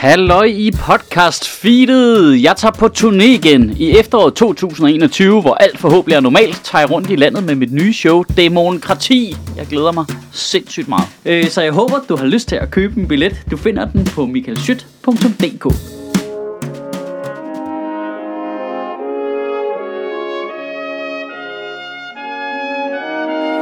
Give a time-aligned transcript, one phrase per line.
[0.00, 2.42] Halløj i podcast feedet.
[2.42, 6.60] Jeg tager på turné igen i efteråret 2021, hvor alt forhåbentlig er normalt.
[6.64, 9.36] Tager jeg rundt i landet med mit nye show, Demokrati.
[9.56, 11.08] Jeg glæder mig sindssygt meget.
[11.24, 13.42] Øh, så jeg håber, du har lyst til at købe en billet.
[13.50, 15.66] Du finder den på michaelschyt.dk.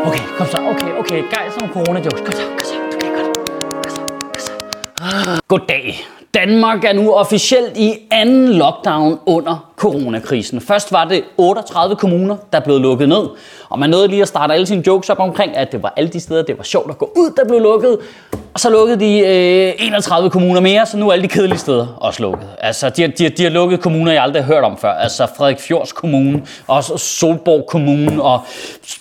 [0.06, 0.58] Okay, kom så.
[0.70, 1.22] Okay, okay.
[1.30, 2.20] Gejs om corona jokes.
[2.20, 2.74] Kom så, kom så.
[2.92, 3.38] Du kan godt.
[3.82, 4.40] Kom så, kom
[5.34, 5.40] så.
[5.48, 6.17] Goddag.
[6.34, 10.60] Danmark er nu officielt i anden lockdown under coronakrisen.
[10.60, 13.28] Først var det 38 kommuner, der blev lukket ned.
[13.68, 16.10] Og man nåede lige at starte alle sine jokes op omkring, at det var alle
[16.10, 17.98] de steder, det var sjovt at gå ud, der blev lukket.
[18.54, 21.86] Og så lukkede de øh, 31 kommuner mere, så nu er alle de kedelige steder
[22.00, 22.48] også lukket.
[22.58, 24.90] Altså, de, de, de har lukket kommuner, jeg aldrig har hørt om før.
[24.90, 28.40] Altså Frederik Fjords Kommune, og Solborg Kommune, og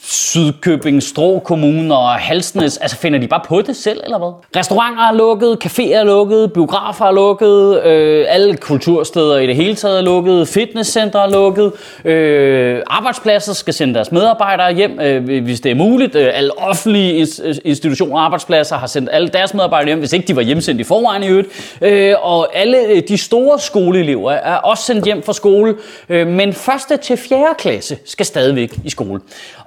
[0.03, 2.77] Sydkøbing Strå Kommune, og Halsnes.
[2.77, 4.59] Altså, finder de bare på det selv, eller hvad?
[4.59, 9.75] Restauranter er lukket, caféer er lukket, biografer er lukket, øh, alle kultursteder i det hele
[9.75, 11.71] taget er lukket, fitnesscentre er lukket,
[12.05, 16.15] øh, arbejdspladser skal sende deres medarbejdere hjem, øh, hvis det er muligt.
[16.15, 17.27] Øh, alle offentlige
[17.65, 20.83] institutioner og arbejdspladser har sendt alle deres medarbejdere hjem, hvis ikke de var hjemsendt i
[20.83, 21.77] forvejen i øvrigt.
[21.81, 25.75] Øh, og alle øh, de store skoleelever er også sendt hjem fra skole,
[26.09, 29.21] øh, men første til fjerde klasse skal stadigvæk i skole.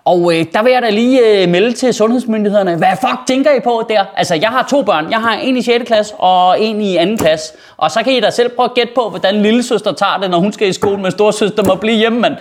[0.05, 3.61] Og øh, der vil jeg da lige øh, melde til sundhedsmyndighederne, hvad fuck tænker I
[3.61, 4.05] på der?
[4.17, 5.11] Altså, jeg har to børn.
[5.11, 5.85] Jeg har en i 6.
[5.87, 7.17] klasse og en i 2.
[7.25, 7.53] klasse.
[7.77, 10.39] Og så kan I da selv prøve at gætte på, hvordan lillesøster tager det, når
[10.39, 12.37] hun skal i skole med storsøster må blive hjemme, mand.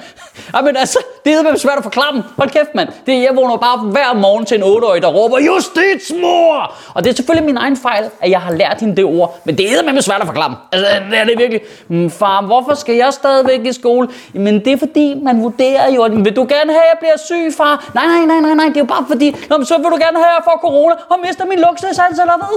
[0.55, 2.23] Jamen altså, det er svært at forklare dem.
[2.37, 2.89] Hold kæft, mand.
[3.05, 6.75] Det er, jeg vågner bare hver morgen til en 8-årig, der råber, justitsmor!
[6.93, 9.39] Og det er selvfølgelig min egen fejl, at jeg har lært hende det ord.
[9.45, 10.57] Men det er med svært at forklare dem.
[10.71, 11.61] Altså, det er det virkelig.
[11.87, 14.07] Mm, far, hvorfor skal jeg stadigvæk i skole?
[14.33, 17.17] Men det er fordi, man vurderer jo, at vil du gerne have, at jeg bliver
[17.25, 17.91] syg, far?
[17.93, 18.65] Nej, nej, nej, nej, nej.
[18.65, 20.95] Det er jo bare fordi, Nå, så vil du gerne have, at jeg får corona
[21.09, 22.55] og mister min luksussans eller hvad?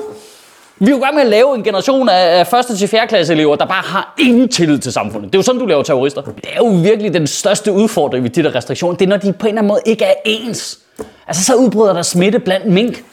[0.82, 3.06] Vi er jo gang med at lave en generation af første til 4.
[3.06, 5.32] klasse elever, der bare har ingen tillid til samfundet.
[5.32, 6.22] Det er jo sådan, du laver terrorister.
[6.22, 8.96] Det er jo virkelig den største udfordring ved de der restriktioner.
[8.96, 10.80] Det er, når de på en eller anden måde ikke er ens.
[11.26, 13.04] Altså, så udbryder der smitte blandt mink.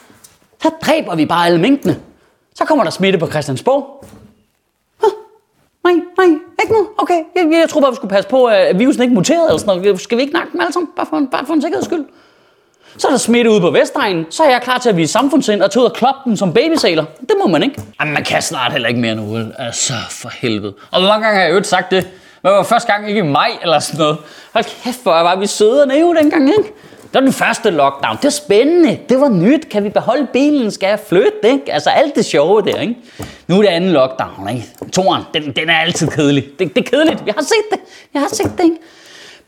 [0.62, 1.96] Så dræber vi bare alle minkene.
[2.54, 4.04] Så kommer der smitte på Christiansborg.
[5.02, 5.10] Huh.
[5.84, 6.26] Nej, nej,
[6.62, 6.88] ikke nu.
[6.98, 9.82] Okay, jeg, jeg tror bare, vi skulle passe på, at virusen ikke muterede eller sådan
[9.82, 10.00] noget.
[10.00, 10.90] Skal vi ikke nakke dem alle sammen?
[10.96, 12.04] Bare for, bare for en sikkerheds skyld.
[12.98, 14.26] Så er der smitte ude på Vestegnen.
[14.30, 16.52] Så er jeg klar til at vise samfundsind og tage ud og kloppe dem som
[16.52, 17.04] babysaler.
[17.20, 17.82] Det må man ikke.
[18.00, 19.38] Jamen, man kan snart heller ikke mere nu.
[19.58, 20.74] Altså, for helvede.
[20.90, 22.08] Og hvor mange gange har jeg øvrigt sagt det?
[22.42, 24.16] Men var første gang ikke i maj eller sådan noget.
[24.52, 26.72] Hold kæft, hvor var vi søde og naive dengang, ikke?
[27.02, 28.16] Det var den første lockdown.
[28.16, 28.98] Det var spændende.
[29.08, 29.68] Det var nyt.
[29.70, 30.70] Kan vi beholde bilen?
[30.70, 31.32] Skal jeg flytte?
[31.44, 31.72] Ikke?
[31.72, 32.80] Altså alt det sjove der.
[32.80, 32.96] Ikke?
[33.48, 34.48] Nu er det anden lockdown.
[34.48, 34.66] Ikke?
[34.92, 36.44] Toren, den, den er altid kedelig.
[36.58, 37.22] Det, det er kedeligt.
[37.26, 37.78] Jeg har set det.
[38.14, 38.64] Jeg har set det.
[38.64, 38.76] Ikke?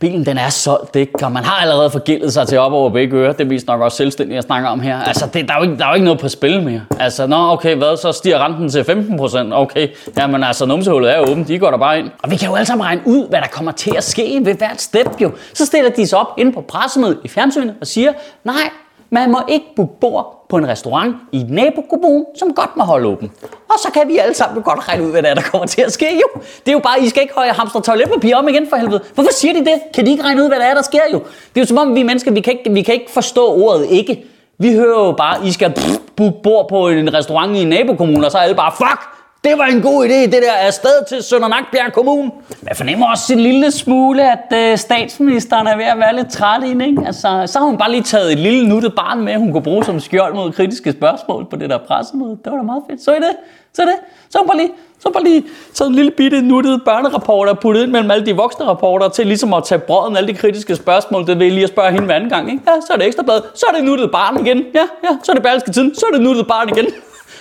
[0.03, 1.13] Bilen den er solgt, ikke?
[1.27, 3.33] og man har allerede forgældet sig til op over begge ører.
[3.33, 4.99] Det er vist nok også selvstændigt, jeg snakker om her.
[4.99, 6.81] Altså, det, der, er jo ikke, der er jo ikke noget på spil mere.
[7.01, 9.55] Altså, nå, okay, hvad, så stiger renten til 15 procent.
[9.55, 12.11] Okay, jamen altså, numsehullet er åbent, de går der bare ind.
[12.23, 14.55] Og vi kan jo alle sammen regne ud, hvad der kommer til at ske ved
[14.55, 15.31] hvert step jo.
[15.55, 18.13] Så stiller de sig op inde på pressemødet i fjernsynet og siger,
[18.45, 18.71] nej,
[19.13, 23.33] man må ikke booke bord på en restaurant i nabokommunen, som godt må holde åben.
[23.43, 25.83] Og så kan vi alle sammen godt regne ud, hvad der, er, der kommer til
[25.83, 26.07] at ske.
[26.15, 29.01] Jo, det er jo bare, I skal ikke høje hamster toiletpapir om igen for helvede.
[29.15, 29.81] Hvorfor siger de det?
[29.95, 31.19] Kan de ikke regne ud, hvad der er, der sker jo?
[31.19, 33.87] Det er jo som om, vi mennesker, vi kan ikke, vi kan ikke forstå ordet
[33.91, 34.25] ikke.
[34.59, 35.75] Vi hører jo bare, I skal
[36.17, 39.12] booke bord på en restaurant i en nabokommune, og så er alle bare, fuck,
[39.45, 42.31] det var en god idé, det der er afsted til Søndernakbjerg Kommune.
[42.69, 46.63] Jeg fornemmer også en lille smule, at øh, statsministeren er ved at være lidt træt
[46.65, 47.03] i ikke?
[47.07, 49.85] Altså, så har hun bare lige taget et lille nuttet barn med, hun kunne bruge
[49.85, 52.31] som skjold mod kritiske spørgsmål på det der pressemøde.
[52.45, 53.03] Det var da meget fedt.
[53.03, 53.37] Så I det?
[53.73, 53.95] Så det?
[54.31, 57.91] Så hun bare lige, så bare lige taget en lille bitte nuttet børnerapporter puttet ind
[57.91, 61.27] mellem alle de voksne rapporter til ligesom at tage brøden alle de kritiske spørgsmål.
[61.27, 62.51] Det vil jeg lige at spørge hende hver anden gang.
[62.51, 62.63] Ikke?
[62.67, 63.41] Ja, så er det ekstra blad.
[63.55, 64.65] Så er det nuttet barn igen.
[64.75, 65.95] Ja, ja, så er det bærelske tiden.
[65.95, 66.87] Så er det nuttet barn igen.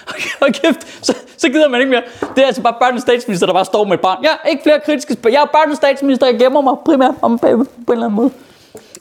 [0.42, 2.04] Og kæft, så, så gider man ikke mere.
[2.36, 4.18] Det er altså bare børnens statsminister, der bare står med et barn.
[4.24, 5.32] Ja, ikke flere kritiske spørgsmål.
[5.32, 8.32] Jeg er børnens statsminister, jeg gemmer mig primært om på en eller anden måde.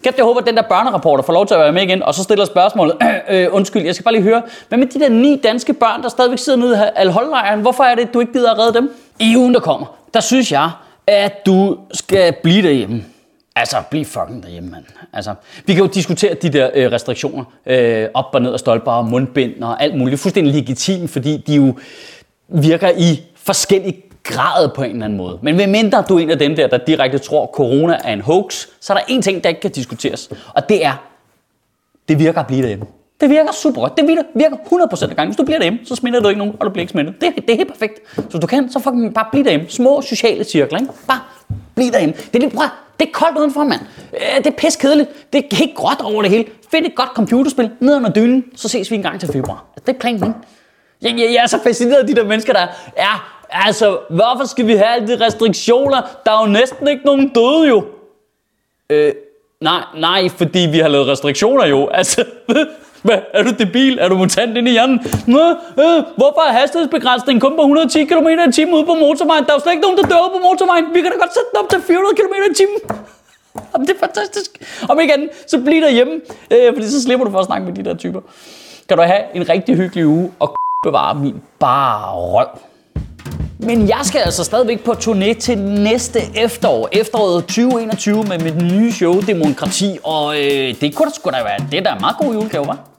[0.04, 2.14] Kæft, jeg håber, at den der børnerapporter får lov til at være med igen, og
[2.14, 2.96] så stiller spørgsmålet,
[3.30, 6.08] øh, undskyld, jeg skal bare lige høre, hvad med de der ni danske børn, der
[6.08, 7.10] stadigvæk sidder nede i al
[7.60, 8.90] hvorfor er det, du ikke gider at redde dem?
[9.18, 10.70] I ugen, der kommer, der synes jeg,
[11.06, 13.04] at du skal blive derhjemme.
[13.56, 14.84] Altså, bliv fucking derhjemme, mand.
[15.12, 15.34] Altså,
[15.66, 19.04] vi kan jo diskutere de der øh, restriktioner, øh, op og ned og stolper og
[19.04, 20.20] mundbind og alt muligt.
[20.20, 21.74] Fuldstændig legitimt, fordi de jo
[22.50, 25.38] virker i forskellig grad på en eller anden måde.
[25.42, 28.20] Men medmindre du er en af dem der, der direkte tror, at corona er en
[28.20, 30.30] hoax, så er der en ting, der ikke kan diskuteres.
[30.54, 31.04] Og det er,
[32.08, 32.86] det virker at blive derhjemme.
[33.20, 33.96] Det virker super godt.
[33.96, 35.28] Det virker 100% af gangen.
[35.28, 37.14] Hvis du bliver derhjemme, så smitter du ikke nogen, og du bliver ikke smittet.
[37.20, 38.00] Det, det er helt perfekt.
[38.14, 39.66] Så hvis du kan, så fucking bare blive derhjemme.
[39.68, 40.92] Små sociale cirkler, ikke?
[41.08, 41.20] Bare
[41.74, 42.14] bliv derhjemme.
[42.14, 42.66] Det er, lidt, prøv,
[43.00, 43.80] det er koldt udenfor, mand.
[44.12, 45.32] Øh, det er pis kedeligt.
[45.32, 46.44] Det er helt gråt over det hele.
[46.70, 49.64] Find et godt computerspil ned under dynen, så ses vi en gang til februar.
[49.86, 50.38] Det er planen, ikke?
[51.02, 52.66] Jeg, jeg, jeg er så fascineret af de der mennesker, der
[52.96, 56.00] er Altså, hvorfor skal vi have alle de restriktioner?
[56.26, 57.84] Der er jo næsten ikke nogen døde jo.
[58.90, 59.12] Øh,
[59.60, 61.86] nej, nej, fordi vi har lavet restriktioner jo.
[62.00, 62.24] Altså,
[63.02, 63.98] hvad, er du debil?
[63.98, 65.00] Er du mutant ind i hjernen?
[65.26, 65.44] Nå,
[65.82, 69.44] øh, hvorfor er hastighedsbegrænsningen kun på 110 km i timen ude på motorvejen?
[69.44, 70.84] Der er jo slet ikke nogen, der dør på motorvejen.
[70.94, 72.78] Vi kan da godt sætte den op til 400 km i timen.
[73.72, 74.50] Jamen, det er fantastisk.
[74.88, 76.14] Om ikke andet, så bliv derhjemme,
[76.50, 78.20] øh, fordi så slipper du for at snakke med de der typer.
[78.88, 82.46] Kan du have en rigtig hyggelig uge og bevare min bare røv.
[83.58, 86.88] Men jeg skal altså stadigvæk på turné til næste efterår.
[86.92, 89.98] Efteråret 2021 med mit nye show Demokrati.
[90.04, 92.89] Og øh, det kunne da sgu da være det, der er meget god julegave, var.